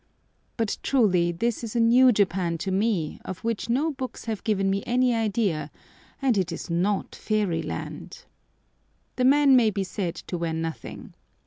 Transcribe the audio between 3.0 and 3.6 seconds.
of